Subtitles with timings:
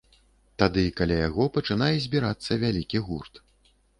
[0.61, 3.33] Тады каля яго пачынае збірацца вялікі гурт.